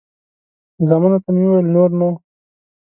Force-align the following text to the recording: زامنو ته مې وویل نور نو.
زامنو 0.87 1.17
ته 1.23 1.29
مې 1.35 1.43
وویل 1.47 1.67
نور 1.75 1.89
نو. 1.99 2.09